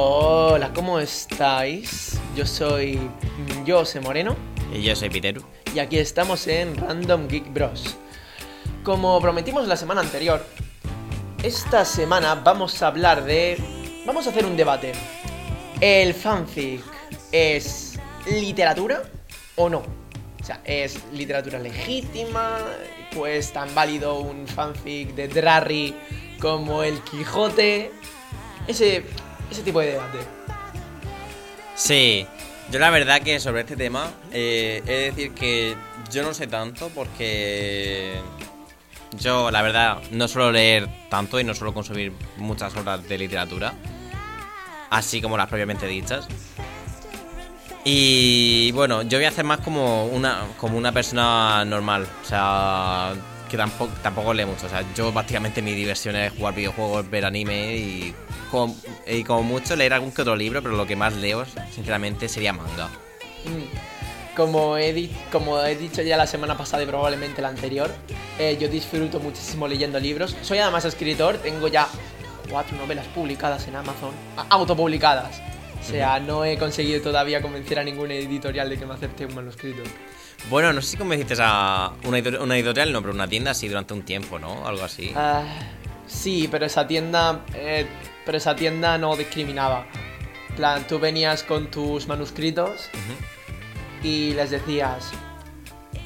[0.00, 2.20] Hola, ¿cómo estáis?
[2.36, 3.00] Yo soy
[3.66, 4.36] Jose Moreno
[4.72, 5.42] Y yo soy Piteru.
[5.74, 7.96] y aquí estamos en Random Geek Bros.
[8.84, 10.46] Como prometimos la semana anterior,
[11.42, 13.58] esta semana vamos a hablar de...
[14.06, 14.92] Vamos a hacer un debate.
[15.80, 16.84] ¿El fanfic
[17.32, 17.98] es
[18.30, 19.02] literatura
[19.56, 19.78] o no?
[20.40, 22.60] O sea, ¿es literatura legítima?
[23.12, 25.92] Pues tan válido un fanfic de Drarry
[26.40, 27.90] como El Quijote.
[28.68, 29.02] Ese,
[29.50, 30.18] ese tipo de debate.
[31.74, 32.26] Sí,
[32.70, 35.76] yo la verdad que sobre este tema eh, he de decir que
[36.10, 38.14] yo no sé tanto porque
[39.18, 43.74] yo la verdad no suelo leer tanto y no suelo consumir muchas obras de literatura,
[44.90, 46.28] así como las propiamente dichas.
[47.84, 53.14] Y bueno, yo voy a hacer más como una, como una persona normal, o sea,
[53.48, 54.66] que tampoco, tampoco lee mucho.
[54.66, 58.14] O sea, yo básicamente mi diversión es jugar videojuegos, ver anime y
[58.50, 62.28] como, y como mucho leer algún que otro libro, pero lo que más leo, sinceramente,
[62.28, 62.86] sería manga.
[63.44, 64.36] Mm.
[64.36, 67.90] Como he, di- como he dicho ya la semana pasada y probablemente la anterior,
[68.38, 70.36] eh, yo disfruto muchísimo leyendo libros.
[70.42, 71.88] Soy además escritor, tengo ya
[72.48, 74.12] cuatro novelas publicadas en Amazon,
[74.48, 75.40] autopublicadas.
[75.80, 79.34] O sea, no he conseguido todavía convencer a ninguna editorial de que me acepte un
[79.34, 79.82] manuscrito.
[80.50, 83.68] Bueno, no sé si convenciste a una, editor- una editorial, no, pero una tienda sí
[83.68, 84.66] durante un tiempo, ¿no?
[84.66, 85.12] Algo así.
[85.14, 85.42] Ah,
[86.06, 87.86] sí, pero esa tienda, eh,
[88.24, 89.86] pero esa tienda no discriminaba.
[90.56, 92.88] Plan, tú venías con tus manuscritos
[94.02, 95.10] y les decías,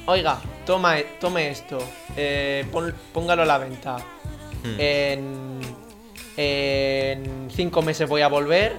[0.07, 1.79] oiga, toma, e- tome esto,
[2.17, 3.97] eh, pon- póngalo a la venta.
[4.63, 4.75] Hmm.
[4.79, 5.59] En,
[6.37, 8.77] en cinco meses voy a volver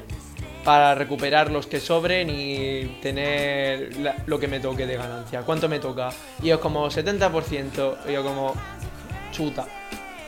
[0.64, 5.42] para recuperar los que sobren y tener la- lo que me toque de ganancia.
[5.42, 6.10] ¿Cuánto me toca?
[6.42, 8.54] Y yo como 70%, y yo como
[9.32, 9.66] chuta,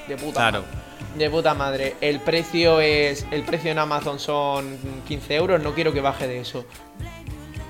[0.06, 0.40] de puta.
[0.50, 0.60] Claro.
[0.62, 0.82] ma-
[1.18, 1.94] De puta madre.
[2.02, 3.26] El precio es.
[3.30, 4.76] El precio en Amazon son
[5.08, 5.62] 15 euros.
[5.62, 6.66] No quiero que baje de eso.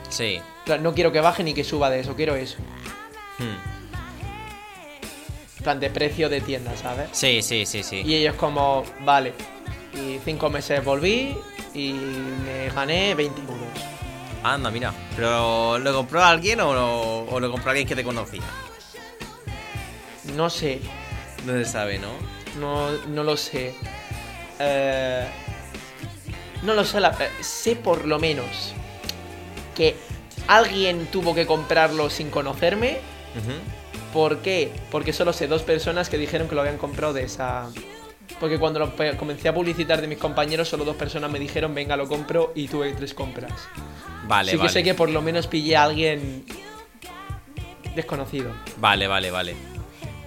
[0.08, 0.40] Sí.
[0.80, 2.16] No quiero que baje ni que suba de eso.
[2.16, 2.56] Quiero eso.
[3.38, 3.54] Hmm.
[5.62, 7.08] Plan, de precio de tienda, ¿sabes?
[7.12, 8.02] Sí, sí, sí, sí.
[8.04, 9.32] Y ellos como, vale.
[9.94, 11.36] Y cinco meses volví
[11.76, 11.92] y
[12.44, 13.56] me gané 20 euros.
[14.42, 14.92] Anda, mira.
[15.14, 18.42] ¿Pero lo compró alguien o lo, o lo compró alguien que te conocía?
[20.34, 20.80] No sé,
[21.44, 22.08] No se sabe, ¿no?
[22.60, 23.74] no, no lo sé.
[24.58, 25.26] Eh,
[26.62, 28.72] no lo sé, la- sé por lo menos
[29.74, 29.94] que
[30.48, 32.98] alguien tuvo que comprarlo sin conocerme.
[34.12, 34.72] ¿Por qué?
[34.90, 37.68] Porque solo sé dos personas que dijeron que lo habían comprado de esa...
[38.40, 41.96] Porque cuando lo comencé a publicitar de mis compañeros, solo dos personas me dijeron, venga,
[41.96, 43.52] lo compro, y tuve tres compras.
[44.28, 44.68] Vale, Así vale.
[44.68, 46.44] que sé que por lo menos pillé a alguien
[47.94, 48.52] desconocido.
[48.78, 49.56] Vale, vale, vale.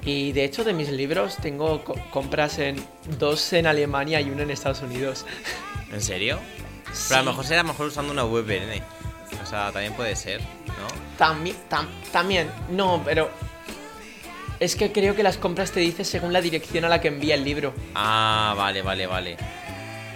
[0.04, 2.84] Y de hecho de mis libros tengo co- compras en
[3.20, 5.26] dos en Alemania y uno en Estados Unidos.
[5.92, 6.40] ¿En serio?
[6.92, 7.06] Sí.
[7.10, 8.82] Pero a lo mejor será mejor usando una VPN.
[9.44, 10.88] O sea, también puede ser, ¿no?
[11.18, 11.56] También,
[12.12, 13.30] también, no, pero
[14.60, 17.36] es que creo que las compras te dice según la dirección a la que envía
[17.36, 17.74] el libro.
[17.96, 19.38] Ah, vale, vale, vale.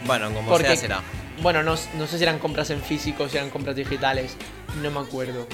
[0.06, 1.02] Bueno, como Porque, sea será.
[1.42, 4.36] bueno, no, no sé si eran compras en físico o si eran compras digitales.
[4.82, 5.48] No me acuerdo.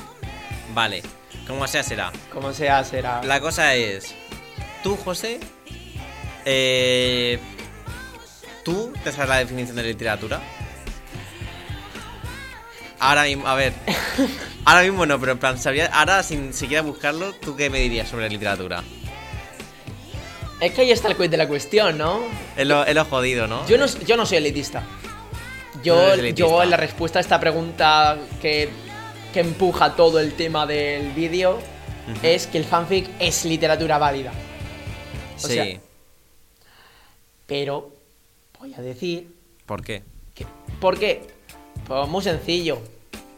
[0.74, 1.04] Vale,
[1.48, 2.12] como sea será.
[2.34, 3.22] Como sea, será.
[3.24, 4.16] La cosa es,
[4.84, 5.40] tú, José,
[6.46, 7.40] eh,
[8.66, 10.40] ¿tú te sabes la definición de literatura?
[13.00, 13.74] Ahora mismo, a ver,
[14.66, 18.08] ahora mismo no, pero en plan, sabría, ahora sin siquiera buscarlo, ¿tú qué me dirías
[18.10, 18.84] sobre literatura?
[20.62, 22.20] Es que ahí está el quiz de la cuestión, ¿no?
[22.58, 23.66] Es lo, es lo jodido, ¿no?
[23.68, 24.84] Yo no, yo no soy elitista.
[25.84, 26.50] Yo, No eres elitista.
[26.50, 28.70] yo en la respuesta a esta pregunta que,
[29.34, 31.60] que empuja todo el tema del vídeo
[32.24, 34.32] es que el fanfic es literatura válida.
[35.38, 35.80] o Sí, sea-
[37.46, 37.92] Pero
[38.60, 39.28] voy a decir
[39.66, 40.04] ¿por qué?
[40.36, 40.46] que...
[40.82, 41.22] ¿Por qué?
[41.88, 42.80] Pues muy sencillo.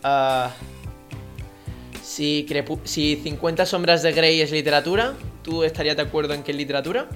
[0.03, 0.49] Ah,
[2.03, 5.13] si, Crepu- si 50 sombras de Grey es literatura,
[5.43, 7.07] ¿tú estarías de acuerdo en que es literatura?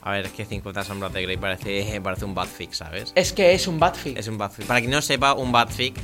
[0.00, 3.12] A ver, es que 50 sombras de Grey parece, parece un bad fic, ¿sabes?
[3.14, 4.16] Es que es un badfic.
[4.16, 4.66] Es un bad fic.
[4.66, 5.94] Para quien no sepa, un bad fic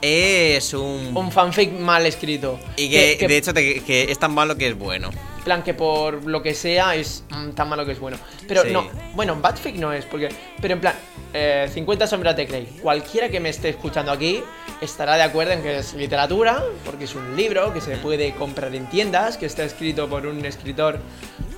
[0.00, 1.16] es un...
[1.16, 2.58] Un fanfic mal escrito.
[2.76, 5.10] Y que, que- de hecho te- que es tan malo que es bueno.
[5.48, 8.18] Plan que por lo que sea es mm, tan malo que es bueno.
[8.46, 8.70] Pero Sí.
[8.70, 10.28] no, bueno, Badfic no es, porque.
[10.60, 10.94] Pero en plan,
[11.32, 12.66] eh, 50 sombras de Grey.
[12.82, 14.42] Cualquiera que me esté escuchando aquí
[14.82, 18.74] estará de acuerdo en que es literatura, porque es un libro que se puede comprar
[18.74, 21.00] en tiendas, que está escrito por un escritor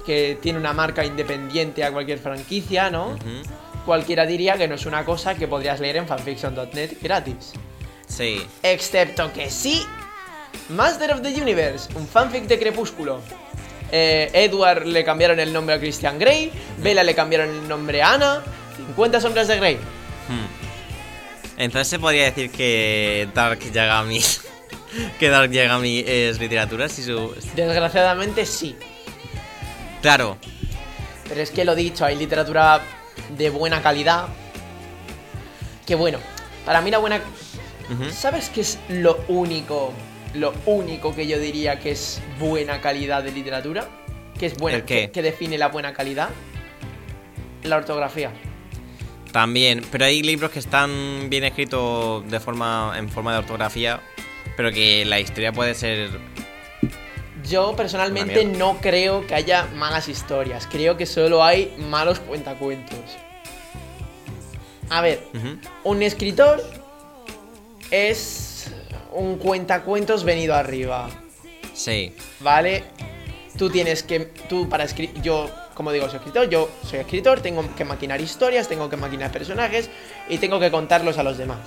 [0.06, 3.16] que tiene una marca independiente a cualquier franquicia, ¿no?
[3.84, 7.52] Cualquiera diría que no es una cosa que podrías leer en fanfiction.net gratis.
[8.06, 8.46] Sí.
[8.62, 9.84] Excepto que sí.
[10.68, 13.20] Master of the Universe, un fanfic de Crepúsculo.
[13.92, 16.52] Eh, Edward le cambiaron el nombre a Christian Grey.
[16.78, 18.42] Bella le cambiaron el nombre a Anna.
[18.76, 19.76] 50 sombras de Grey.
[19.76, 20.60] Hmm.
[21.58, 24.20] Entonces se podría decir que Dark Yagami.
[25.18, 27.34] que Dark Yagami es literatura, si su.
[27.54, 28.76] Desgraciadamente sí.
[30.00, 30.38] Claro.
[31.28, 32.80] Pero es que lo dicho, hay literatura
[33.36, 34.28] de buena calidad.
[35.86, 36.18] Que bueno,
[36.64, 37.20] para mí la buena.
[38.12, 39.92] ¿Sabes qué es lo único?
[40.34, 43.88] Lo único que yo diría que es buena calidad de literatura.
[44.38, 44.84] Que es buena.
[44.84, 46.30] Que, que define la buena calidad.
[47.64, 48.32] La ortografía.
[49.32, 54.00] También, pero hay libros que están bien escritos de forma, en forma de ortografía,
[54.56, 56.10] pero que la historia puede ser.
[57.48, 60.66] Yo personalmente no creo que haya malas historias.
[60.70, 62.98] Creo que solo hay malos cuentacuentos.
[64.88, 65.22] A ver,
[65.84, 66.62] un escritor
[67.90, 68.49] es
[69.12, 71.08] un cuentacuentos venido arriba,
[71.74, 72.84] Sí, ¿vale?
[73.56, 77.64] Tú tienes que, tú para escribir, yo, como digo, soy escritor, yo soy escritor, tengo
[77.74, 79.88] que maquinar historias, tengo que maquinar personajes
[80.28, 81.58] y tengo que contarlos a los demás.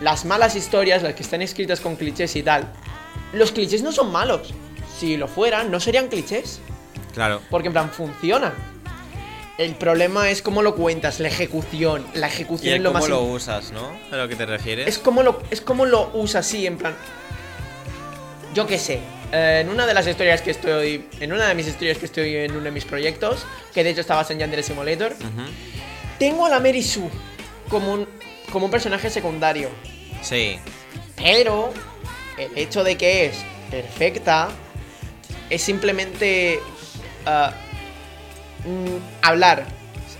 [0.00, 2.72] Las malas historias, las que están escritas con clichés y tal,
[3.32, 4.54] los clichés no son malos.
[4.98, 6.60] Si lo fueran, no serían clichés.
[7.14, 7.40] claro.
[7.50, 8.52] Porque en plan funcionan.
[9.60, 12.06] El problema es cómo lo cuentas, la ejecución.
[12.14, 13.90] La Y ejecución es el lo cómo más lo im- usas, ¿no?
[14.10, 14.88] ¿A lo que te refieres?
[14.88, 16.96] es como lo es como lo usas así en plan
[18.54, 19.00] yo qué sé
[19.32, 22.34] eh, en una de las historias que estoy en una de mis historias que estoy
[22.36, 25.14] en uno de mis proyectos que de hecho está basado en Yandere Simulator
[26.18, 27.10] tengo a la Mary Sue
[27.68, 28.08] como un
[28.50, 29.68] como un personaje secundario
[30.22, 30.58] Sí,
[31.16, 31.72] pero
[32.38, 33.36] el hecho de que es
[33.70, 34.48] perfecta
[35.50, 36.58] es simplemente
[37.26, 37.52] ah,
[38.64, 39.64] mm, hablar.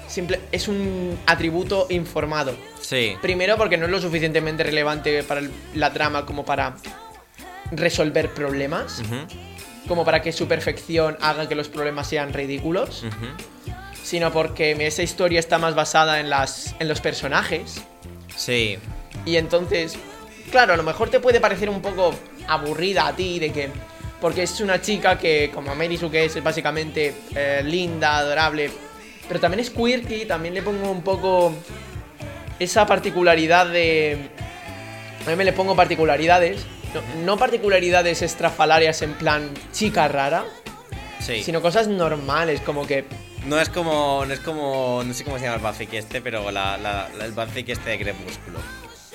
[0.08, 2.56] Simple, es un atributo informado.
[2.80, 3.16] Sí.
[3.22, 6.74] Primero porque no es lo suficientemente relevante para el- la trama como para
[7.70, 9.02] resolver problemas,
[9.86, 13.04] como para que su perfección haga que los problemas sean ridículos,
[14.02, 17.82] sino porque esa historia está más basada en, las, en los personajes.
[18.36, 18.78] Sí,
[19.26, 19.96] Y entonces,
[20.50, 22.14] claro, a lo mejor te puede parecer un poco
[22.48, 23.68] aburrida a ti de que...
[24.20, 28.70] Porque es una chica que, como Merisu, que es básicamente eh, linda, adorable,
[29.28, 31.54] pero también es quirky, también le pongo un poco
[32.58, 34.28] esa particularidad de...
[35.26, 40.44] A mí me le pongo particularidades, no, no particularidades estrafalarias en plan chica rara,
[41.20, 41.42] sí.
[41.42, 43.04] sino cosas normales, como que...
[43.46, 44.22] No es como.
[44.26, 45.02] No es como.
[45.02, 47.32] No sé cómo se llama el Buzzfeed este, pero la, la- la- el
[47.70, 48.58] este de Crepúsculo.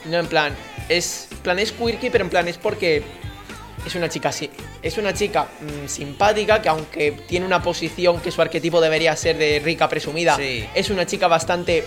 [0.06, 0.56] No, en plan,
[0.90, 3.04] es plan es quirky, pero en plan es porque
[3.86, 4.50] es una chica así.
[4.82, 9.38] Es una chica mm, simpática que aunque tiene una posición que su arquetipo debería ser
[9.38, 10.66] de rica presumida, Sí.
[10.74, 11.86] es una chica bastante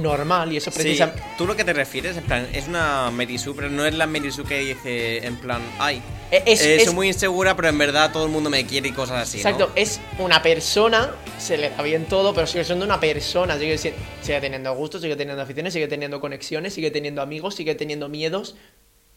[0.00, 1.20] normal y eso Sí, precisamente...
[1.36, 4.44] tú lo que te refieres, en plan, es una Merisu, pero no es la Merisu
[4.44, 6.00] que dice, en plan, ay,
[6.30, 8.88] E- es, eh, es- soy muy insegura, pero en verdad todo el mundo me quiere
[8.90, 9.38] y cosas así.
[9.38, 9.48] ¿no?
[9.50, 13.76] exacto, es una persona, se le da bien todo, pero sigue siendo una persona, sigue,
[13.76, 13.92] si-
[14.22, 18.54] sigue teniendo gustos, sigue teniendo aficiones, sigue teniendo conexiones, sigue teniendo amigos, sigue teniendo miedos.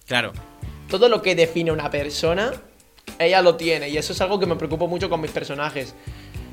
[0.07, 0.33] Claro.
[0.89, 2.53] Todo lo que define una persona,
[3.19, 5.95] ella lo tiene y eso es algo que me preocupa mucho con mis personajes.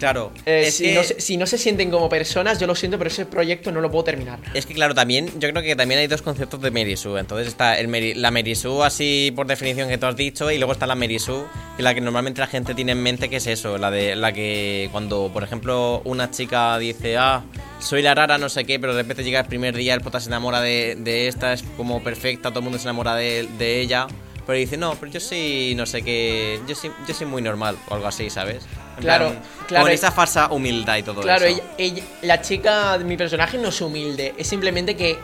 [0.03, 0.33] Claro.
[0.47, 3.09] Eh, si, que, no se, si no se sienten como personas, yo lo siento, pero
[3.09, 4.41] ese proyecto no lo puedo terminar.
[4.53, 7.17] es que, claro, también, yo creo que también hay dos conceptos de Merisu.
[7.19, 10.73] Entonces está el Meri- la Merisu así por definición que tú has dicho, y luego
[10.73, 11.45] está la Merisu,
[11.77, 14.33] que la que normalmente la gente tiene en mente, que es eso, la de la
[14.33, 17.45] que cuando, por ejemplo, una chica dice, ah,
[17.79, 20.19] soy la rara, no sé qué, pero de repente llega el primer día, el pota
[20.19, 23.81] se enamora de, de esta, es como perfecta, todo el mundo se enamora de, de
[23.81, 24.09] ella.
[24.45, 27.77] Pero dice, no, pero yo sí, no sé qué, yo sí, yo soy muy normal,
[27.89, 28.65] o algo así, ¿sabes?
[29.01, 31.57] Claro, plan, claro, Con esa falsa humildad y todo Claro, eso.
[31.57, 35.19] ella, ella- la chica de mi personaje no es humilde, es simplemente que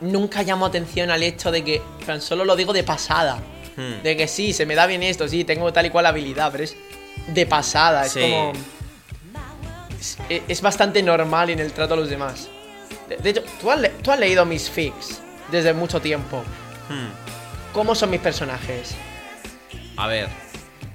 [0.00, 3.38] nunca llamo atención al hecho de que tan solo lo digo de pasada.
[3.76, 4.02] Hmm.
[4.02, 6.64] De que sí, se me da bien esto, sí, tengo tal y cual habilidad, pero
[6.64, 6.76] es
[7.28, 8.52] de pasada, es como...
[9.98, 10.18] Es,
[10.48, 12.48] es bastante normal en el trato a los demás.
[13.08, 15.20] De, de hecho, ¿tú has, le- tú has leído mis fics
[15.50, 16.38] desde mucho tiempo.
[16.88, 17.08] Hmm.
[17.72, 18.94] ¿Cómo son mis personajes?
[19.96, 20.28] A ver,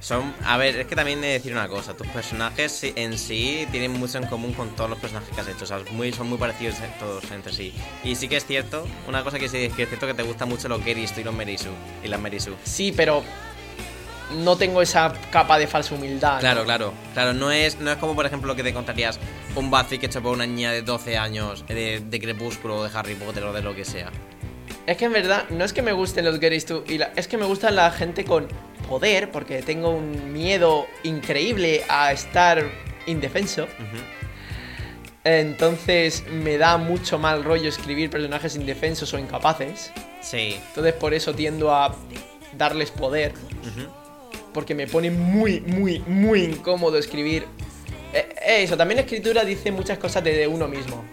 [0.08, 3.68] son, a ver, es que también he de decir una cosa, tus personajes en sí
[3.72, 6.30] tienen mucho en común con todos los personajes que has hecho, o sea, muy, son
[6.30, 7.74] muy parecidos todos entre sí.
[8.06, 10.46] Y sí que es cierto, una cosa que sí que es cierto que te gusta
[10.46, 11.70] mucho lo Keristo y los Merisu
[12.04, 12.56] y las Merisu.
[12.64, 13.22] Sí, pero
[14.44, 16.40] no tengo esa capa de falsa humildad.
[16.40, 16.66] Claro, ¿no?
[16.66, 19.20] claro, claro, no es, no es como por ejemplo lo que te contarías
[19.56, 22.98] un Buffy que hecho por una niña de 12 años de, de Crepúsculo o de
[22.98, 24.10] Harry Potter o de lo que sea.
[24.86, 27.38] Es que en verdad, no es que me gusten los tú, y la- es que
[27.38, 28.48] me gusta la gente con
[28.88, 32.64] poder, porque tengo un miedo increíble a estar
[33.06, 33.68] indefenso.
[35.24, 39.92] Entonces me da mucho mal rollo escribir personajes indefensos o incapaces.
[40.22, 40.60] Sí.
[40.70, 41.96] Entonces por eso tiendo a
[42.58, 43.34] darles poder,
[44.54, 47.46] porque me pone muy, muy, muy incómodo escribir.
[48.14, 51.04] Eh, eso, también la escritura dice muchas cosas de, de uno mismo.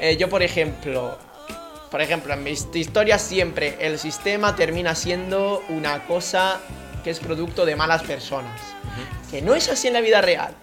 [0.00, 1.16] Eh, yo, por ejemplo,
[1.90, 6.60] por ejemplo, en mis historias siempre el sistema termina siendo una cosa
[7.02, 8.60] que es producto de malas personas.
[9.30, 10.54] Que no es así en la vida real.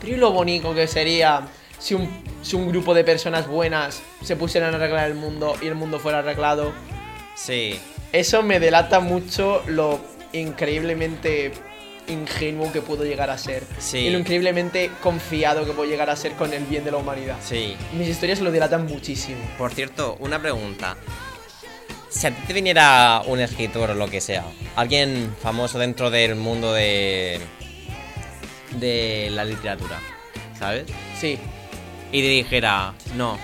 [0.00, 1.42] Pero ¿y lo bonito que sería
[1.78, 2.08] si un,
[2.42, 5.98] si un grupo de personas buenas se pusieran a arreglar el mundo y el mundo
[5.98, 6.72] fuera arreglado?
[7.34, 7.78] Sí.
[8.12, 10.00] Eso me delata mucho lo
[10.32, 11.52] increíblemente
[12.08, 13.64] ingenuo que puedo llegar a ser.
[13.78, 13.98] Sí.
[13.98, 17.36] Y lo increíblemente confiado que puedo llegar a ser con el bien de la humanidad.
[17.42, 17.76] Sí.
[17.92, 19.38] Mis historias lo delatan muchísimo.
[19.56, 20.96] Por cierto, una pregunta.
[22.08, 24.44] Si a ti te viniera un escritor o lo que sea,
[24.76, 27.40] alguien famoso dentro del mundo de.
[28.72, 30.00] de la literatura,
[30.58, 30.84] ¿sabes?
[31.18, 31.38] Sí.
[32.10, 33.38] Y te dijera, no,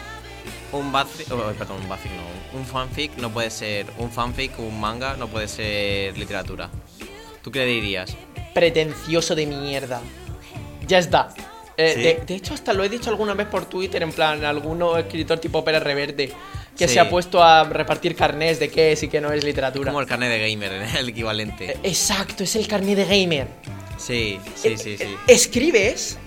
[0.73, 4.81] un fanfic, oh, perdón, un fanfic no, un fanfic no puede ser, un fanfic, un
[4.81, 6.71] manga no puede ser literatura.
[7.43, 8.17] ¿Tú qué le dirías?
[8.55, 10.01] Pretencioso de mierda.
[10.87, 11.35] Ya está.
[11.77, 12.03] Eh, ¿Sí?
[12.03, 15.39] de, de hecho, hasta lo he dicho alguna vez por Twitter, en plan, alguno escritor
[15.39, 16.33] tipo Pérez Reverte,
[16.77, 16.95] que Sí.
[16.95, 19.91] se ha puesto a repartir carnés de qué es y qué no es literatura.
[19.93, 21.77] Como el carnet de gamer, el Eh, equivalente.
[21.83, 23.47] Exacto, es el carnet de gamer.
[23.97, 25.17] Sí, sí, Eh, sí, eh, sí.
[25.29, 26.19] Escribes,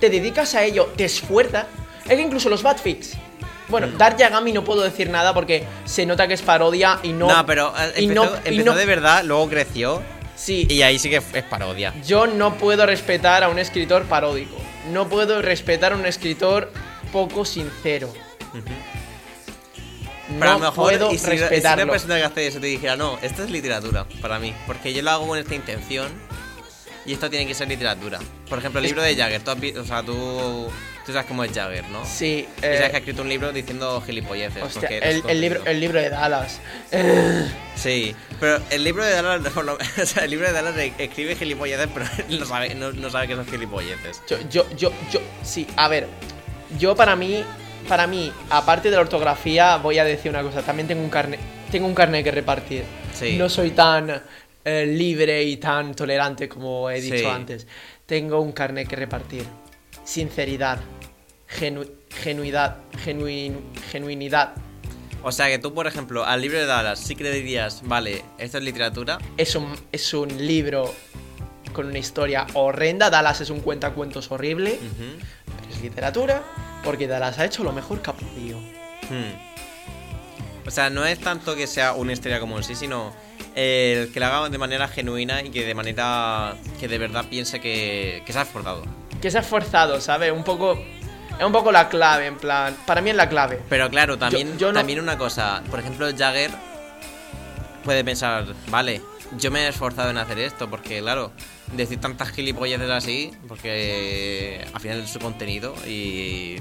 [0.00, 1.66] te dedicas a ello, te esfuerzas.
[2.04, 3.14] Es que incluso los Batfix.
[3.68, 3.96] Bueno, Mm.
[3.98, 7.26] Dark Yagami no puedo decir nada porque se nota que es parodia y no.
[7.28, 10.02] No, pero eh, y empezó, no- y empezó no- de verdad, luego creció
[10.36, 11.92] Sí, y ahí sí que es parodia.
[12.06, 14.54] yo no puedo respetar a un escritor paródico.
[14.92, 16.70] No puedo respetar a un escritor
[17.12, 18.12] poco sincero.
[20.28, 21.84] Pero a No lo mejor, puedo y si, y si respetarlo.
[21.84, 25.02] una persona que hace eso te dijera, no, esto es literatura para mí, porque yo
[25.02, 26.08] lo hago con esta intención
[27.04, 28.18] y esto tiene que ser literatura.
[28.48, 30.68] Por ejemplo, el libro de Jagger, tú, has vi- o sea, tú,
[31.06, 32.04] tú sabes cómo es Jagger, ¿no?
[32.04, 34.60] Sí, Y sabes eh, que ha escrito un libro diciendo gilipolleces.
[34.64, 36.58] hostia, porque el, el libro, el libro de Dallas.
[36.90, 41.36] Eh, Sí, pero el libro de Dallas, lo- o sea, el libro de Dallas escribe
[41.36, 42.06] gilipolleces, pero
[42.40, 44.22] no sabe, no, no sabe que son gilipolleces.
[44.28, 46.08] Yo, yo, yo, yo, sí, a ver,
[46.80, 47.44] yo para mí,
[47.86, 51.40] para mí, aparte de la ortografía, voy a decir una cosa, también tengo un carnet,
[51.70, 52.84] tengo un carnet que repartir.
[53.14, 53.36] Sí.
[53.36, 54.22] No soy tan
[54.64, 57.24] eh, libre y tan tolerante como he dicho Sí.
[57.24, 57.66] antes.
[58.04, 59.44] Tengo un carnet que repartir.
[60.04, 60.78] Sinceridad,
[61.58, 61.90] genu-
[62.22, 63.58] genuidad, genuin,
[63.90, 64.54] genuinidad.
[65.22, 68.22] O sea que tú, por ejemplo, al libro de Dallas sí que le dirías, vale,
[68.38, 69.18] esto es literatura.
[69.36, 70.94] Es un, es un libro
[71.72, 73.10] con una historia horrenda.
[73.10, 74.78] Dallas es un cuentacuentos horrible.
[74.80, 76.42] Pero es literatura
[76.86, 78.58] porque Dallas ha hecho lo mejor que ha podido.
[79.10, 80.66] Hmm.
[80.66, 83.12] O sea, no es tanto que sea una historia como en sí, sino
[83.54, 87.60] el que la haga de manera genuina y que de manera que de verdad piense
[87.60, 88.84] que, que se ha esforzado.
[89.20, 90.32] que se ha esforzado, ¿sabes?
[90.32, 90.78] Un poco.
[91.38, 92.74] Es un poco la clave, en plan.
[92.86, 93.60] Para mí es la clave.
[93.68, 96.50] Pero claro, también, yo no- también una cosa, por ejemplo, Jagger
[97.84, 99.02] puede pensar, vale,
[99.38, 101.32] yo me he esforzado en hacer esto, porque claro,
[101.72, 106.56] decir tantas gilipolleces así, porque al final es su contenido y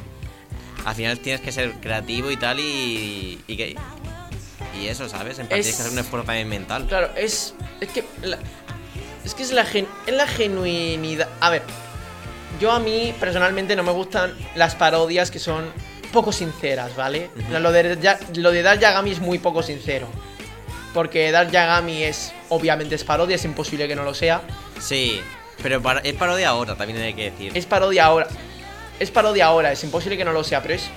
[0.85, 3.75] al final tienes que ser creativo y tal y, y que...
[4.81, 5.39] Y eso, ¿sabes?
[5.39, 6.85] En Es- tienes que hacer un esfuerzo también mental.
[6.87, 7.53] Claro, es.
[7.79, 8.03] Es que.
[8.23, 8.39] la-
[9.23, 11.29] es que es la, gen- es la genuinidad.
[11.39, 11.61] A ver.
[12.59, 15.65] Yo a mí personalmente no me gustan las parodias que son
[16.11, 17.29] poco sinceras, ¿vale?
[17.51, 20.07] Lo de, Ya- lo de Dark Yagami es muy poco sincero.
[20.95, 22.33] Porque Dark Yagami es.
[22.49, 24.41] Obviamente es parodia, es imposible que no lo sea.
[24.79, 25.21] Sí,
[25.61, 27.51] pero es parodia ahora, también hay que decir.
[27.55, 28.27] Es parodia ahora.
[28.99, 30.89] Es parodia ahora, es imposible que no lo sea, pero es.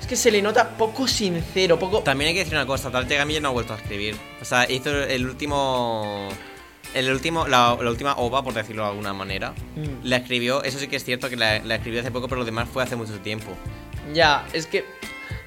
[0.00, 2.00] Es que se le nota poco sincero, poco.
[2.00, 4.16] También hay que decir una cosa, Tal Yagami ya no ha vuelto a escribir.
[4.42, 6.28] O sea, hizo el último...
[6.94, 10.04] El último, la, la última ova, por decirlo de alguna manera, Mm.
[10.08, 12.44] la escribió, eso sí que es cierto que la, la escribió hace poco, pero lo
[12.46, 13.50] demás fue hace mucho tiempo.
[14.14, 14.84] Ya, es que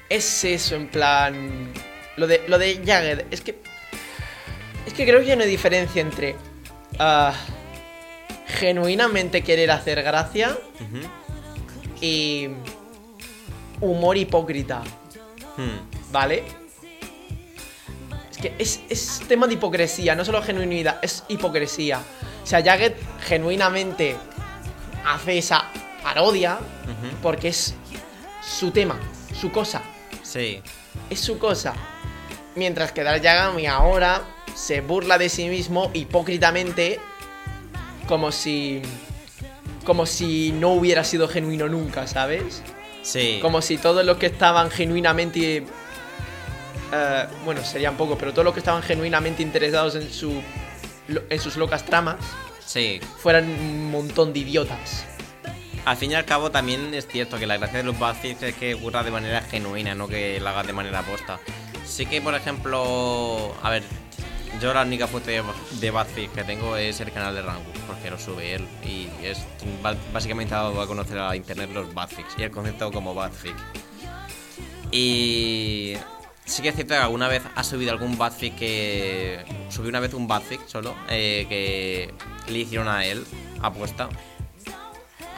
[0.08, 1.72] es eso, en plan.
[2.16, 3.56] Lo de, lo de Jagger, es que.
[4.86, 6.36] Es que creo que hay una diferencia entre.
[6.98, 7.32] ah,
[8.46, 10.56] genuinamente querer hacer gracia
[12.00, 12.48] y.
[13.80, 14.82] humor hipócrita,
[15.56, 15.78] Hmm.
[16.10, 16.44] ¿vale?
[18.30, 22.00] Es que es, es tema de hipocresía, no solo genuinidad, es hipocresía.
[22.42, 22.94] O sea, Jagged
[23.26, 24.16] genuinamente
[25.06, 25.64] hace esa
[26.02, 26.58] parodia
[27.22, 27.74] porque es
[28.42, 28.98] su tema,
[29.38, 29.82] su cosa.
[30.22, 30.62] Sí.
[31.10, 31.74] es su cosa.
[32.54, 34.22] Mientras que Dark Yagami ahora
[34.54, 37.00] se burla de sí mismo hipócritamente
[38.06, 38.82] como si
[39.84, 42.62] como si no hubiera sido genuino nunca, ¿sabes?
[43.02, 43.38] Sí.
[43.42, 45.64] Como si todos los que estaban genuinamente
[46.92, 50.40] eh, bueno, serían poco, pero todos los que estaban genuinamente interesados en su
[51.08, 52.16] en sus locas tramas
[52.64, 53.00] Sí.
[53.18, 55.04] fueran un montón de idiotas.
[55.84, 58.54] Al fin y al cabo también es cierto que la gracia de los Badfish es
[58.54, 61.40] que ocurra de manera genuina, no que la haga de manera aposta.
[61.84, 63.82] Sí que, por ejemplo, a ver,
[64.60, 65.42] yo la única fuente
[65.80, 69.44] de, Badfish que tengo es el canal de Rango, porque lo sube él y es
[70.12, 73.54] básicamente ha dado a conocer a internet los Badfish y el concepto como Badfish.
[74.92, 75.94] Y
[76.44, 79.44] sí que es cierto que alguna vez ha subido algún badfic que.
[79.70, 82.12] Subió una vez un badfic solo, eh, que
[82.52, 83.24] le hicieron a él,
[83.62, 84.10] apuesta.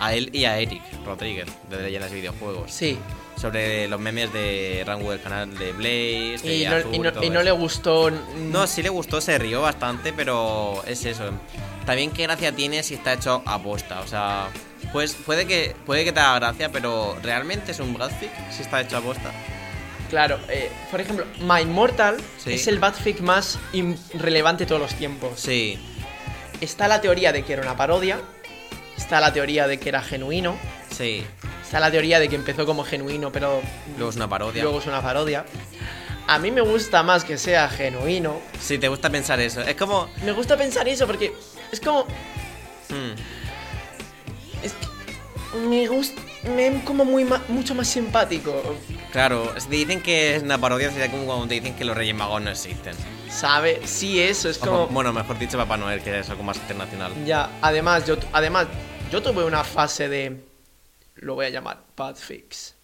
[0.01, 2.71] A él y a Eric Rodríguez, de Leyendas de Videojuegos.
[2.73, 2.99] Sí.
[3.37, 6.39] Sobre los memes de rango del canal de Blaze.
[6.43, 8.11] de Y no, Azul y no- y no le gustó.
[8.11, 11.31] No, sí le gustó, se rió bastante, pero es eso.
[11.85, 14.01] También qué gracia tiene si está hecho a posta.
[14.01, 14.49] O sea,
[14.93, 18.81] pues puede que puede que te haga gracia, pero ¿realmente es un badfic si está
[18.81, 19.31] hecho a posta?
[20.09, 22.53] Claro, eh, por ejemplo, My Immortal Sí.
[22.55, 23.59] es el badfic más
[24.15, 25.39] relevante de todos los tiempos.
[25.41, 25.79] Sí,
[26.61, 28.21] Está la teoría de que era una parodia.
[28.97, 30.57] Está la teoría de que era genuino.
[30.91, 31.27] sí.
[31.75, 33.61] Está la teoría de que empezó como genuino, pero
[33.97, 34.63] Luego es una parodia.
[34.63, 35.45] luego es una parodia.
[36.29, 38.39] A mí me gusta más que sea genuino.
[38.61, 40.09] Si te gusta pensar eso, es como.
[40.25, 41.35] Me gusta pensar eso porque
[41.73, 42.03] es como.
[42.91, 43.15] hmm,
[44.63, 46.23] Es que me gusta.
[46.55, 48.77] Me es como muy ma- mucho más simpático.
[49.11, 51.97] claro, si te dicen que es una parodia, sería como cuando te dicen que los
[51.97, 52.95] Reyes Magos no existen.
[53.29, 53.81] ¿Sabe?
[53.85, 54.87] Sí, eso es O como.
[54.87, 57.13] bueno, mejor dicho, Papá Noel, que es algo más internacional.
[57.27, 58.69] Ya, además, yo, además,
[59.11, 60.54] yo tuve una fase de.
[61.25, 62.75] Lo voy a llamar bad fix.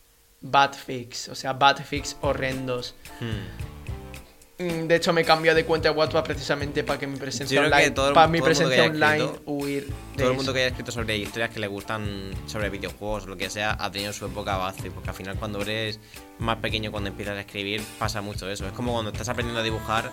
[0.40, 2.94] Bad fix, o sea, bad fix horrendos.
[3.20, 4.64] Hmm.
[4.64, 7.60] Mm, De hecho, me cambió de cuenta de WhatsApp precisamente para que mi presencia Yo
[7.62, 7.90] creo que online.
[7.94, 10.52] todo el- para mi presencia online escrito- huir de Todo el mundo eso.
[10.54, 13.90] que haya escrito sobre historias que le gustan sobre videojuegos o lo que sea ha
[13.90, 15.98] tenido su época base, porque al final cuando eres
[16.38, 18.66] más pequeño, cuando empiezas a escribir, pasa mucho eso.
[18.66, 20.10] Es como cuando estás aprendiendo a dibujar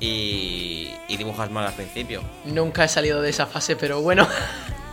[0.00, 2.22] y, y dibujas mal al principio.
[2.44, 4.26] Nunca he salido de esa fase, pero bueno.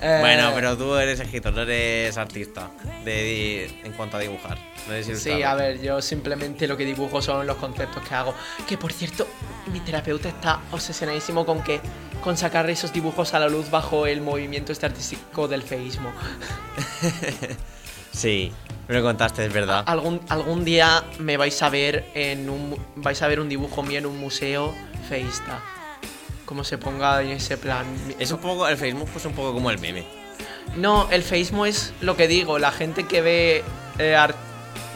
[0.00, 2.70] Eh, Bueno, pero tú eres escritor, no eres artista
[3.04, 4.58] de, en cuanto a dibujar.
[4.86, 8.34] No eres Sí, a ver, yo simplemente lo que dibujo son los conceptos que hago.
[8.68, 9.26] Que por cierto,
[9.72, 11.80] mi terapeuta está obsesionadísimo con que
[12.22, 16.12] con sacar esos dibujos a la luz bajo el movimiento este artístico del feísmo.
[18.12, 18.52] Sí,
[18.86, 19.82] me lo contaste, es verdad.
[19.86, 23.98] Algún, algún día me vais a ver en un vais a ver un dibujo mío
[23.98, 24.72] en un museo
[25.08, 25.60] feísta.
[26.54, 27.84] Como se ponga en ese plan.
[28.20, 30.04] Es un poco, el Facebook pues un poco como el meme.
[30.76, 33.64] No, el feísmo es lo que digo, la gente que ve
[33.98, 34.36] eh, ar-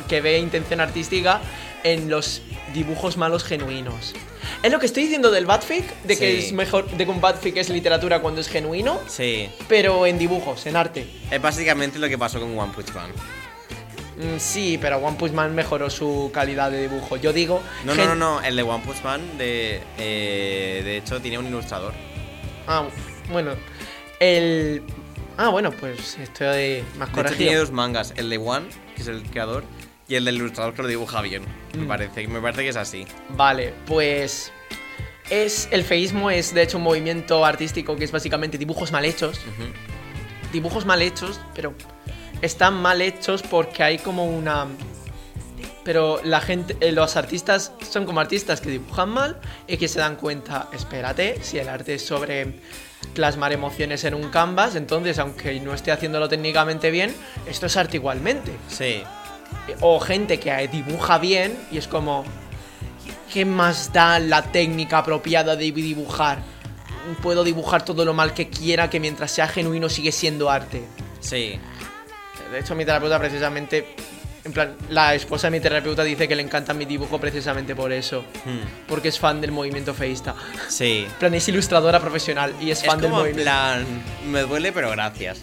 [0.09, 1.40] que ve intención artística
[1.83, 2.42] en los
[2.73, 4.14] dibujos malos genuinos.
[4.62, 7.57] Es lo que estoy diciendo del badfic, de que es mejor, de que un badfic
[7.57, 11.09] es literatura cuando es genuino, Sí, pero en dibujos, en arte.
[11.29, 13.11] es básicamente lo que pasó con One Punch Man.
[14.18, 17.16] Mm, sí, pero One Punch Man mejoró su calidad de dibujo.
[17.16, 21.20] Yo digo, No, no, no, no, el de One Punch Man, de, eh, de hecho,
[21.20, 21.92] tiene un ilustrador.
[22.66, 22.85] Ah,
[23.31, 23.52] bueno,
[24.20, 24.83] el
[25.40, 27.61] Ah, bueno, pues estoy más De hecho, tiene corregido.
[27.61, 29.62] dos mangas, el de One, que es el creador,
[30.09, 31.42] y el del ilustrador que lo dibuja bien.
[31.74, 31.87] Me, Mm.
[31.87, 33.07] parece, me parece que es así.
[33.28, 34.50] Vale, pues
[35.31, 39.40] es el feísmo es de hecho un movimiento artístico que es básicamente dibujos mal hechos,
[40.52, 41.72] dibujos mal hechos, pero
[42.42, 44.66] están mal hechos porque hay como una
[45.88, 49.98] pero la gente eh, los artistas son como artistas que dibujan mal y que se
[49.98, 52.61] dan cuenta, espérate, si el arte es sobre
[53.14, 57.14] plasmar emociones en un canvas, entonces aunque no esté haciéndolo técnicamente bien,
[57.46, 59.03] esto es arte igualmente Sí,
[59.81, 62.24] o gente que dibuja bien y es como
[63.33, 66.40] ¿qué más da la técnica apropiada de dibujar?
[67.22, 70.83] Puedo dibujar todo lo mal que quiera que mientras sea genuino sigue siendo arte.
[71.20, 71.59] sí.
[72.51, 73.94] De hecho mi terapeuta precisamente
[74.44, 77.92] en plan la esposa de mi terapeuta dice que le encanta mi dibujo precisamente por
[77.92, 80.35] eso, Hmm, porque es fan del movimiento feísta.
[80.68, 81.05] Sí.
[81.12, 83.51] En plan es ilustradora profesional y es Es fan del como en movimiento.
[83.51, 83.85] plan,
[84.31, 85.38] me duele, pero gracias.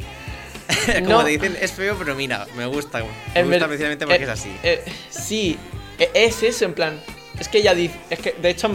[1.03, 1.23] como No.
[1.23, 2.99] te dicen, es feo, pero mira, me gusta.
[2.99, 4.57] Me En gusta precisamente porque eh, es así.
[4.63, 5.57] eh, sí,
[5.99, 6.99] e- es eso, en plan.
[7.39, 7.95] Es que ella dice.
[8.09, 8.71] Es que, de hecho,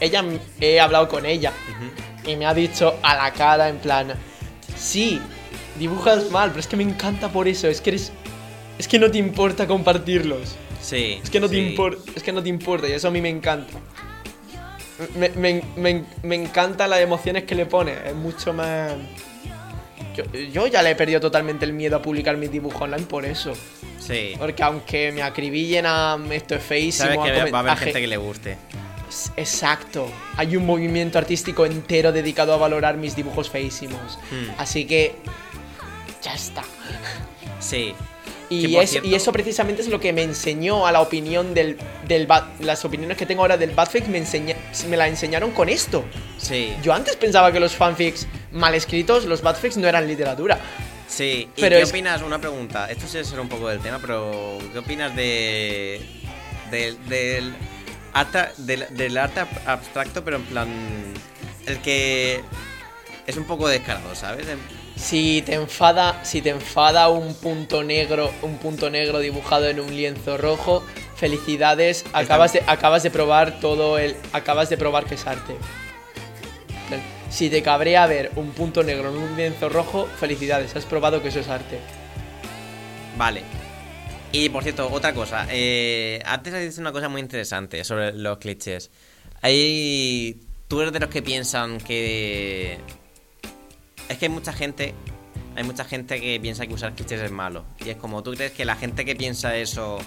[0.00, 0.24] ella
[0.60, 1.52] he hablado con ella
[2.24, 4.14] y me ha dicho a la cara, en plan.
[4.76, 5.20] Sí,
[5.78, 7.68] dibujas mal, pero es que me encanta por eso.
[7.68, 8.12] Es que eres.
[8.78, 10.56] Es que no te importa compartirlos.
[10.82, 11.18] Sí.
[11.22, 11.60] Es que no te sí.
[11.68, 11.98] importa.
[12.14, 13.72] Es que no te importa y eso a mí me encanta.
[15.16, 17.94] Me, me- me- me encanta las emociones que le pone.
[18.06, 18.92] Es mucho más.
[20.16, 23.24] Yo, yo ya le he perdido totalmente el miedo a publicar mis dibujos online por
[23.24, 23.52] eso.
[23.98, 24.34] Sí.
[24.38, 27.08] Porque aunque me acribillen a esto es feísimo.
[27.08, 28.56] Sabes que a va a haber gente ge- que le guste.
[29.36, 30.08] Exacto.
[30.36, 34.18] Hay un movimiento artístico entero dedicado a valorar mis dibujos feísimos.
[34.30, 34.50] Hmm.
[34.58, 35.14] Así que.
[36.24, 36.62] Ya está.
[37.60, 37.94] Sí.
[38.50, 41.78] Y, es- y eso precisamente es lo que me enseñó a la opinión del.
[42.06, 44.54] del bad- las opiniones que tengo ahora del Badfic me, enseña,
[44.88, 46.04] me la enseñaron con esto.
[46.38, 46.74] Sí.
[46.82, 50.58] Yo antes pensaba que los fanfics mal escritos, los Badfics no eran literatura.
[51.08, 51.48] Sí.
[51.56, 52.22] ¿Y Pero qué es- opinas?
[52.22, 52.90] Una pregunta.
[52.90, 56.00] Esto sí ser un poco del tema, pero ¿qué opinas de.
[56.70, 57.08] del.
[57.08, 57.54] del
[58.12, 60.68] arte, del, del arte ab- abstracto, pero en plan.
[61.66, 62.42] El que.
[63.26, 64.46] Es un poco descarado, ¿sabes?
[64.48, 69.80] En- Si te enfada, si te enfada un punto negro, un punto negro dibujado en
[69.80, 70.84] un lienzo rojo,
[71.16, 75.56] felicidades, acabas de, acabas de probar todo el, acabas de probar que es arte.
[77.28, 81.28] Si te cabrea ver un punto negro en un lienzo rojo, felicidades, has probado que
[81.28, 81.80] eso es arte.
[83.16, 83.42] Vale.
[84.30, 85.46] Y por cierto, otra cosa.
[85.50, 88.90] eh, antes has dicho una cosa muy interesante sobre los clichés.
[89.42, 90.40] Hay.
[90.68, 92.78] Tú eres de los que piensan que.
[94.08, 94.94] Es que hay mucha gente.
[95.56, 97.64] Hay mucha gente que piensa que usar clichés es malo.
[97.84, 99.98] Y es como, ¿tú crees que la gente que piensa eso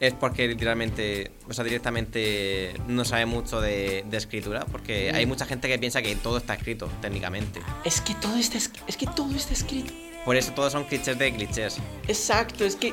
[0.00, 1.30] es porque literalmente.
[1.48, 4.64] O sea, directamente no sabe mucho de, de escritura?
[4.66, 5.28] Porque hay Mm.
[5.28, 7.60] mucha gente que piensa que todo está escrito, técnicamente.
[7.84, 9.92] Es que todo está, es, es que todo está escrito.
[10.24, 11.78] Por eso todos son clichés de clichés.
[12.08, 12.92] Exacto, es que,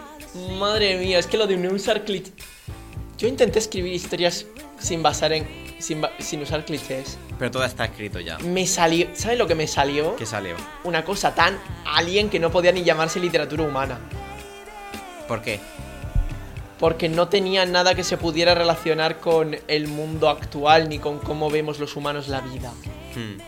[0.59, 2.33] madre mía, es que lo de no usar clichés.
[3.17, 4.45] Yo intenté escribir historias
[4.79, 5.47] sin basar en,
[5.79, 7.17] sin, sin usar clichés.
[7.43, 8.37] Pero todo está escrito ya.
[8.37, 10.15] Me salió, ¿sabes lo que me salió?
[10.15, 10.55] ¿Qué salió?
[10.85, 13.99] Una cosa tan alien que no podía ni llamarse literatura humana.
[15.27, 15.59] ¿Por qué?
[16.79, 21.49] Porque no tenía nada que se pudiera relacionar con el mundo actual ni con cómo
[21.49, 22.71] vemos los humanos la vida.
[23.13, 23.39] Hmm.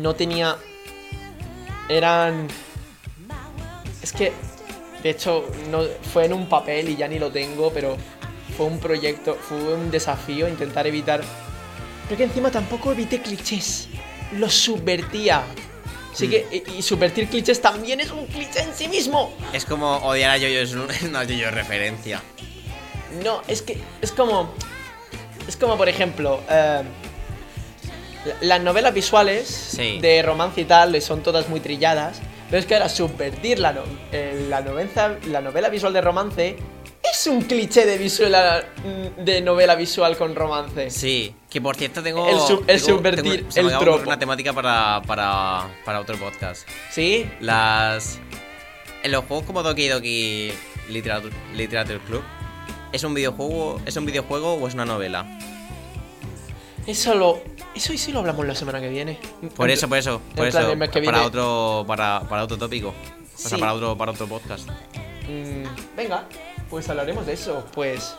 [0.00, 0.58] no tenía.
[1.88, 2.46] Eran.
[4.00, 4.32] Es que.
[5.02, 7.96] De hecho, no, fue en un papel y ya ni lo tengo, pero
[8.56, 11.22] fue un proyecto, fue un desafío intentar evitar.
[12.10, 13.86] Pero que encima tampoco evité clichés.
[14.32, 15.42] Los subvertía.
[16.12, 16.64] Así que.
[16.66, 19.32] Y, y subvertir clichés también es un cliché en sí mismo.
[19.52, 22.20] Es como odiar a Yoyo es un- una Yoyo referencia.
[23.22, 23.78] No, es que.
[24.02, 24.52] Es como.
[25.46, 26.40] Es como, por ejemplo.
[26.50, 26.82] eh,
[28.24, 30.00] la- las novelas visuales Sí.
[30.00, 32.18] de romance y tal son todas muy trilladas.
[32.50, 36.56] Pero es que ahora subvertir la, no- eh, la, novela, la novela visual de romance
[37.20, 38.64] es un cliché de, visual,
[39.18, 40.90] de novela visual con romance.
[40.90, 42.28] Sí, que por cierto tengo.
[42.28, 44.08] El sub- el tengo- subvertir tengo- se me el ocurrir tropo.
[44.08, 46.66] una temática para, para, para otro podcast.
[46.90, 47.28] ¿Sí?
[47.40, 48.18] Las.
[49.02, 50.52] En los juegos como Doki Doki
[50.88, 52.22] Literature, Literature Club,
[52.92, 55.26] ¿es un videojuego, ¿es un videojuego o es una novela?
[56.86, 57.40] Eso lo.
[57.74, 59.18] Eso sí lo hablamos la semana que viene.
[59.56, 60.78] Por eso, por eso, por plan, eso.
[60.78, 62.88] Para viene- otro, para, para otro tópico.
[62.88, 64.68] O sea, para otro, para otro podcast.
[65.28, 66.26] Mm, venga,
[66.70, 67.64] pues hablaremos de eso.
[67.74, 68.14] Pues.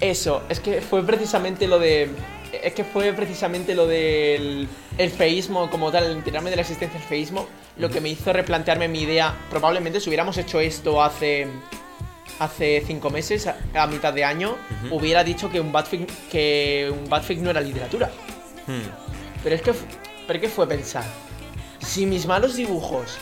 [0.00, 2.10] Eso, es que fue precisamente lo de.
[2.52, 6.98] Es que fue precisamente lo del el feísmo como tal, el enterarme de la existencia
[6.98, 7.46] del feísmo,
[7.76, 9.34] lo que me hizo replantearme mi idea.
[9.50, 11.46] Probablemente si hubiéramos hecho esto hace.
[12.40, 14.54] Hace cinco meses, a, a mitad de año,
[14.92, 18.12] hubiera dicho que un Batfic, que un Batfic no era literatura.
[18.68, 18.82] Hmm.
[19.42, 19.72] Pero es que,
[20.24, 21.02] pero ¿qué fue pensar?
[21.80, 23.18] Si mis malos dibujos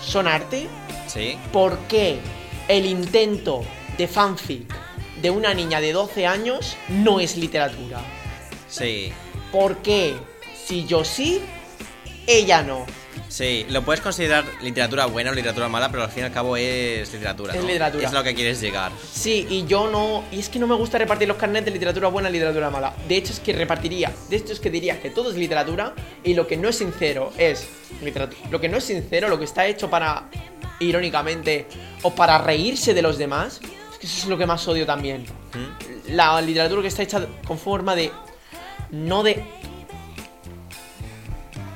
[0.00, 0.68] son arte,
[1.06, 2.18] Sí, ¿por qué
[2.68, 3.62] el intento
[3.96, 4.74] de fanfic
[5.22, 8.00] de una niña de 12 años no es literatura?
[8.68, 9.12] sí.
[9.52, 10.16] ¿Por qué
[10.66, 11.40] si yo sí,
[12.26, 12.84] ella no?
[13.28, 16.56] Sí, lo puedes considerar literatura buena o literatura mala, pero al fin y al cabo
[16.56, 17.54] es literatura.
[17.54, 17.66] Es ¿no?
[17.66, 18.06] literatura.
[18.06, 18.92] Es lo que quieres llegar.
[19.10, 20.24] Sí, y yo no.
[20.32, 22.94] Y es que no me gusta repartir los carnets de literatura buena y literatura mala.
[23.08, 24.12] De hecho, es que repartiría.
[24.28, 27.32] De hecho, es que diría que todo es literatura y lo que no es sincero
[27.38, 27.66] es
[28.02, 28.40] literatura.
[28.50, 30.28] Lo que no es sincero, lo que está hecho para.
[30.80, 31.66] Irónicamente.
[32.02, 33.60] o para reírse de los demás.
[33.92, 35.22] Es que eso es lo que más odio también.
[35.54, 36.12] ¿Mm?
[36.14, 38.10] La literatura que está hecha con forma de.
[38.90, 39.42] no de.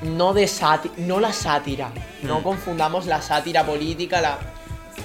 [0.03, 0.93] no de sátira.
[0.97, 1.91] no la sátira.
[2.23, 2.43] No Mm.
[2.43, 4.37] confundamos la sátira política, la.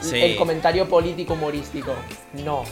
[0.00, 0.18] Sí.
[0.20, 1.94] el comentario político humorístico.
[2.44, 2.64] No.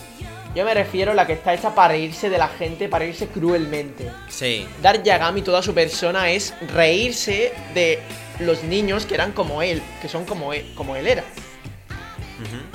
[0.54, 3.26] Yo me refiero a la que está hecha para reírse de la gente, para reírse
[3.28, 4.08] cruelmente.
[4.28, 7.98] Sí, Dar Yagami, toda su persona, es reírse de
[8.40, 11.24] los niños que eran como él, que son como él, como él era.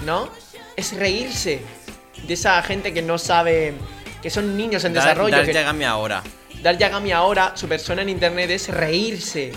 [0.06, 0.30] ¿no?
[0.76, 1.62] Es reírse
[2.28, 3.74] de esa gente que no sabe,
[4.22, 5.36] que son niños en Dar- desarrollo.
[5.36, 6.24] Dar que- Yagami ahora.
[6.62, 9.52] Dar Yagami ahora, su persona en internet es reírse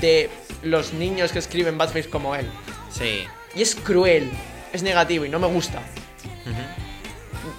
[0.00, 0.30] de
[0.62, 2.46] los niños que escriben Badface como él.
[2.90, 3.24] Sí.
[3.54, 4.30] Y es cruel,
[4.72, 5.80] es negativo y no me gusta.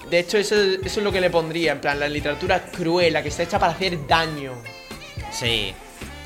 [0.10, 3.22] De hecho, eso, eso es lo que le pondría, en plan, la literatura cruel, la
[3.22, 4.54] que está hecha para hacer daño.
[5.32, 5.74] Sí.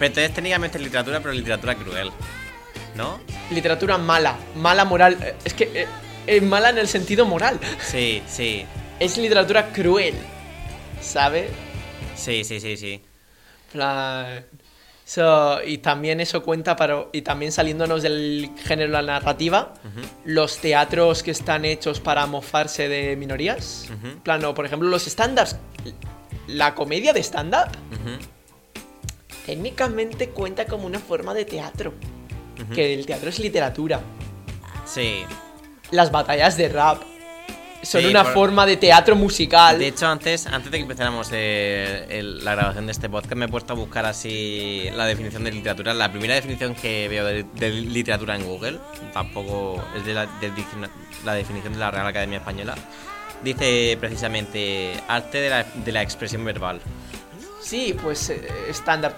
[0.04, 2.12] Pero entonces técnicamente es literatura, pero literatura cruel.
[2.94, 3.22] ¿No?
[3.52, 5.18] Literatura mala, mala moral.
[5.24, 5.88] eh, Es que eh,
[6.28, 7.58] eh, mala en el sentido moral.
[7.80, 8.66] Sí, sí.
[9.00, 10.13] Es literatura cruel,
[11.02, 11.52] ¿sabes?
[12.18, 13.02] Sí, sí, sí, sí.
[13.72, 14.46] Plan,
[15.06, 17.06] so, y también eso cuenta para.
[17.13, 19.74] Y también saliéndonos del género de la narrativa,
[20.26, 23.86] los teatros que están hechos para mofarse de minorías.
[23.98, 24.08] Ujú.
[24.08, 25.56] En plan, o, por ejemplo, los stand-ups.
[26.48, 27.70] La comedia de stand-up.
[29.45, 31.93] Técnicamente cuenta como una forma de teatro.
[32.73, 33.99] Que el teatro es literatura.
[34.86, 35.23] Sí.
[35.91, 37.01] Las batallas de rap
[37.82, 39.77] son Sí, una por- forma de teatro musical.
[39.79, 43.45] De hecho, antes, antes de que empezáramos eh, el- la grabación de este podcast, me
[43.45, 45.93] he puesto a buscar así la definición de literatura.
[45.93, 48.79] La primera definición que veo de, de literatura en Google,
[49.13, 52.75] tampoco es de la, definición de la Real Academia Española,
[53.43, 56.79] dice precisamente arte de la, de la expresión verbal.
[57.63, 59.13] Sí, pues eh, stand-up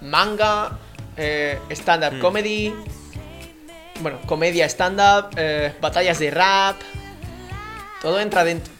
[0.00, 0.78] manga,
[1.16, 2.20] eh, stand-up Mm.
[2.20, 2.74] comedy,
[4.00, 6.76] bueno, comedia stand-up, eh, batallas de rap,
[8.00, 8.72] todo entra dentro.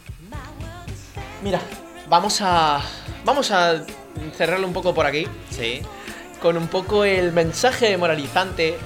[1.42, 1.60] Mira,
[2.08, 2.80] vamos a
[3.24, 3.84] vamos a
[4.36, 5.80] cerrarlo un poco por aquí Sí,
[6.40, 8.76] con un poco el mensaje moralizante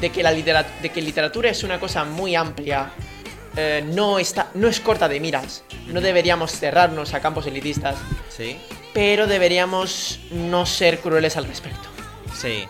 [0.00, 2.90] de que la litera- de que literatura es una cosa muy amplia.
[3.60, 5.64] eh, no, está, no es corta de miras.
[5.88, 7.96] No deberíamos cerrarnos a campos elitistas
[8.28, 8.56] sí,
[8.98, 11.88] pero deberíamos no ser crueles al respecto.
[12.34, 12.64] sí.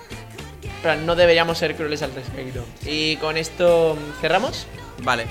[0.82, 2.64] Pero no deberíamos ser crueles al respecto.
[2.84, 4.66] Y con esto cerramos.
[5.02, 5.24] Vale.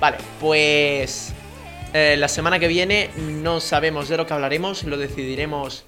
[0.00, 1.34] Vale, pues
[1.92, 5.84] eh, la semana que viene no sabemos de lo que hablaremos, lo decidiremos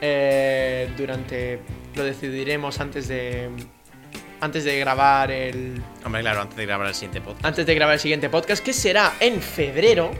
[0.00, 1.58] eh, durante,
[1.96, 3.50] lo decidiremos antes de
[4.40, 7.44] antes de grabar el Hombre, claro, antes de grabar el siguiente podcast.
[7.44, 10.12] antes de grabar el siguiente podcast que será en febrero.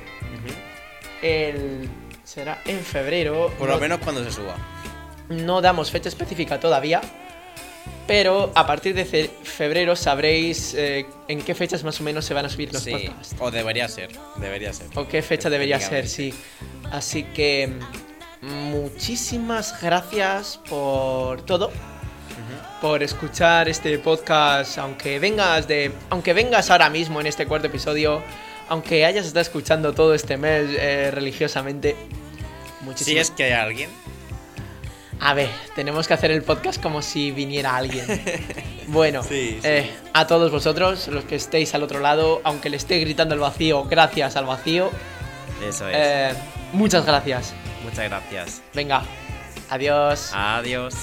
[1.22, 1.88] El
[2.26, 3.52] será en febrero.
[3.58, 4.54] Por lo No- menos cuando se suba.
[5.28, 7.00] No damos fecha específica todavía,
[8.06, 12.44] pero a partir de febrero sabréis eh, en qué fechas más o menos se van
[12.44, 13.34] a subir los Sí, podcasts.
[13.40, 14.86] o debería ser, debería ser.
[14.94, 16.32] O qué fecha debería ser, sí.
[16.92, 17.72] Así que
[18.42, 21.70] mm, muchísimas gracias por todo,
[22.80, 28.22] por escuchar este podcast, aunque vengas de, aunque vengas ahora mismo en este cuarto episodio,
[28.68, 31.96] aunque hayas estado escuchando todo este mes eh, religiosamente.
[32.78, 33.90] Si Muchísimas es que hay alguien.
[35.18, 38.04] A ver, tenemos que hacer el podcast como si viniera alguien.
[38.88, 39.66] Bueno, Sí, sí.
[39.68, 43.40] eh, a todos vosotros, los que estéis al otro lado, aunque le esté gritando el
[43.40, 44.92] vacío, gracias al vacío,
[45.60, 45.96] Eso es.
[45.98, 46.32] eh,
[46.72, 47.52] muchas gracias.
[47.82, 48.62] Muchas gracias.
[48.74, 49.02] Venga,
[49.70, 50.30] adiós.
[50.32, 50.94] Adiós.